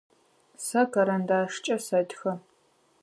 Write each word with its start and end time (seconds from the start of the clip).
Сэ 0.65 0.81
карандашкӏэ 0.93 1.75
сэтхэ. 1.85 2.31